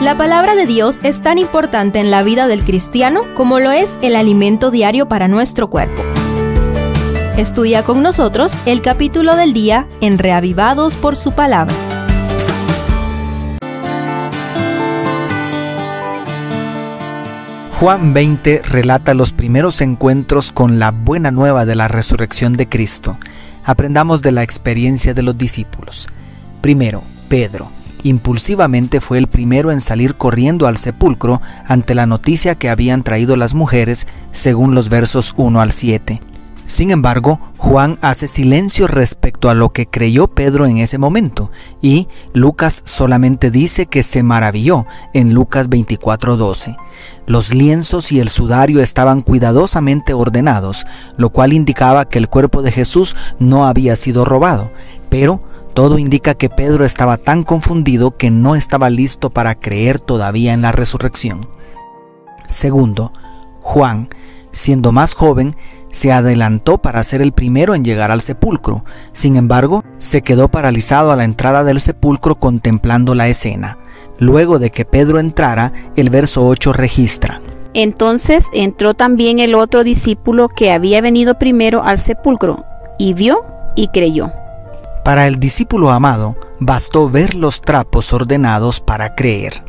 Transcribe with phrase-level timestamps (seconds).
[0.00, 3.92] La palabra de Dios es tan importante en la vida del cristiano como lo es
[4.00, 6.04] el alimento diario para nuestro cuerpo.
[7.36, 11.74] Estudia con nosotros el capítulo del día en Reavivados por su palabra.
[17.80, 23.18] Juan 20 relata los primeros encuentros con la buena nueva de la resurrección de Cristo.
[23.64, 26.06] Aprendamos de la experiencia de los discípulos.
[26.60, 27.77] Primero, Pedro.
[28.02, 33.36] Impulsivamente fue el primero en salir corriendo al sepulcro ante la noticia que habían traído
[33.36, 36.20] las mujeres, según los versos 1 al 7.
[36.68, 42.08] Sin embargo, Juan hace silencio respecto a lo que creyó Pedro en ese momento, y
[42.34, 46.76] Lucas solamente dice que se maravilló en Lucas 24:12.
[47.26, 50.84] Los lienzos y el sudario estaban cuidadosamente ordenados,
[51.16, 54.70] lo cual indicaba que el cuerpo de Jesús no había sido robado,
[55.08, 55.42] pero
[55.78, 60.60] todo indica que Pedro estaba tan confundido que no estaba listo para creer todavía en
[60.60, 61.48] la resurrección.
[62.48, 63.12] Segundo,
[63.60, 64.08] Juan,
[64.50, 65.54] siendo más joven,
[65.92, 68.84] se adelantó para ser el primero en llegar al sepulcro.
[69.12, 73.78] Sin embargo, se quedó paralizado a la entrada del sepulcro contemplando la escena.
[74.18, 77.40] Luego de que Pedro entrara, el verso 8 registra.
[77.72, 82.64] Entonces entró también el otro discípulo que había venido primero al sepulcro,
[82.98, 83.38] y vio
[83.76, 84.32] y creyó.
[85.08, 89.64] Para el discípulo amado, bastó ver los trapos ordenados para creer.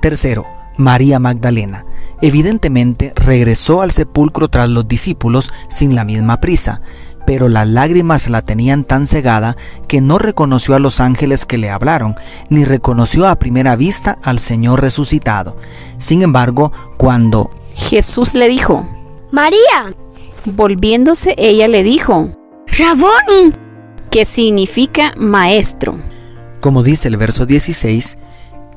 [0.00, 0.46] Tercero,
[0.78, 1.84] María Magdalena.
[2.22, 6.80] Evidentemente regresó al sepulcro tras los discípulos sin la misma prisa,
[7.26, 9.54] pero las lágrimas la tenían tan cegada
[9.86, 12.14] que no reconoció a los ángeles que le hablaron,
[12.48, 15.58] ni reconoció a primera vista al Señor resucitado.
[15.98, 18.88] Sin embargo, cuando Jesús le dijo,
[19.30, 19.94] María,
[20.46, 22.30] volviéndose ella le dijo,
[22.78, 23.63] Raboni,
[24.14, 25.98] que significa maestro.
[26.60, 28.16] Como dice el verso 16,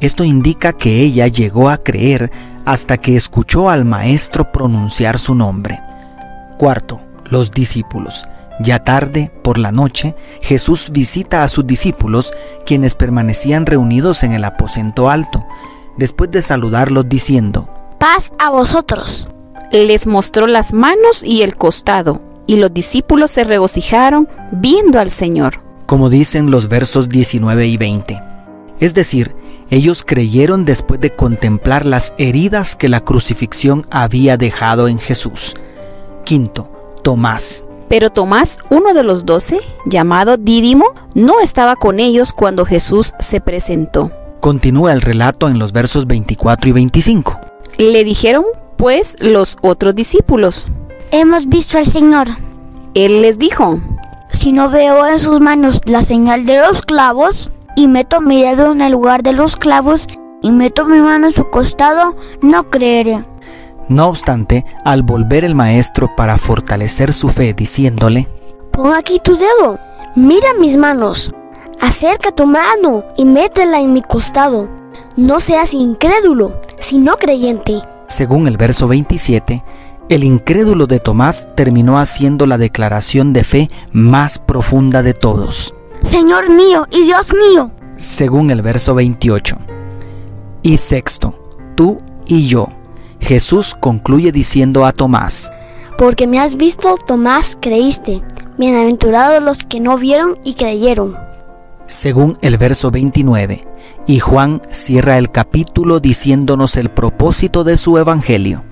[0.00, 2.30] esto indica que ella llegó a creer
[2.64, 5.78] hasta que escuchó al maestro pronunciar su nombre.
[6.56, 8.26] Cuarto, los discípulos.
[8.60, 12.32] Ya tarde, por la noche, Jesús visita a sus discípulos,
[12.64, 15.46] quienes permanecían reunidos en el aposento alto,
[15.98, 17.68] después de saludarlos diciendo,
[17.98, 19.28] paz a vosotros.
[19.70, 25.60] Les mostró las manos y el costado, y los discípulos se regocijaron viendo al Señor.
[25.86, 28.22] Como dicen los versos 19 y 20.
[28.80, 29.34] Es decir,
[29.70, 35.54] ellos creyeron después de contemplar las heridas que la crucifixión había dejado en Jesús.
[36.24, 36.70] Quinto,
[37.02, 37.64] Tomás.
[37.88, 43.40] Pero Tomás, uno de los doce, llamado Dídimo, no estaba con ellos cuando Jesús se
[43.40, 44.10] presentó.
[44.40, 47.40] Continúa el relato en los versos 24 y 25.
[47.78, 48.44] Le dijeron,
[48.76, 50.68] pues, los otros discípulos.
[51.12, 52.28] Hemos visto al Señor.
[52.94, 53.80] Él les dijo,
[54.32, 58.72] Si no veo en sus manos la señal de los clavos, y meto mi dedo
[58.72, 60.06] en el lugar de los clavos
[60.42, 63.24] y meto mi mano en su costado, no creeré.
[63.88, 68.26] No obstante, al volver el maestro para fortalecer su fe, diciéndole,
[68.72, 69.78] Pon aquí tu dedo,
[70.16, 71.32] mira mis manos,
[71.80, 74.68] acerca tu mano y métela en mi costado.
[75.16, 77.82] No seas incrédulo, sino creyente.
[78.08, 79.62] Según el verso 27,
[80.08, 85.74] el incrédulo de Tomás terminó haciendo la declaración de fe más profunda de todos.
[86.02, 87.72] Señor mío y Dios mío.
[87.96, 89.56] Según el verso 28.
[90.62, 91.38] Y sexto,
[91.74, 92.68] tú y yo.
[93.20, 95.50] Jesús concluye diciendo a Tomás,
[95.98, 98.22] Porque me has visto, Tomás, creíste.
[98.58, 101.16] Bienaventurados los que no vieron y creyeron.
[101.86, 103.64] Según el verso 29.
[104.06, 108.65] Y Juan cierra el capítulo diciéndonos el propósito de su evangelio.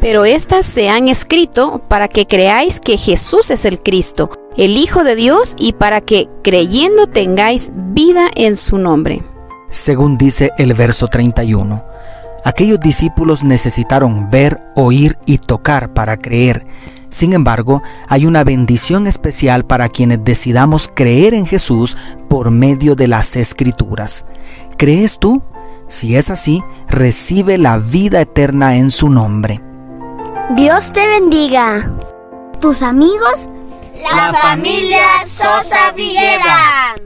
[0.00, 5.04] Pero estas se han escrito para que creáis que Jesús es el Cristo, el Hijo
[5.04, 9.22] de Dios, y para que creyendo tengáis vida en su nombre.
[9.68, 11.84] Según dice el verso 31,
[12.44, 16.66] aquellos discípulos necesitaron ver, oír y tocar para creer.
[17.10, 21.96] Sin embargo, hay una bendición especial para quienes decidamos creer en Jesús
[22.28, 24.24] por medio de las escrituras.
[24.78, 25.42] ¿Crees tú?
[25.88, 29.60] Si es así, recibe la vida eterna en su nombre.
[30.56, 31.88] Dios te bendiga.
[32.60, 33.48] Tus amigos,
[34.02, 36.99] la familia Sosa Villeda.